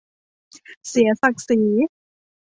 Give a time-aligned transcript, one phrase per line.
[0.89, 1.59] เสียศักดิ์ศรี